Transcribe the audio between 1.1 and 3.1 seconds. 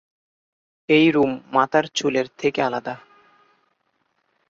Rome মাথার চুলের থেকে আলাদা।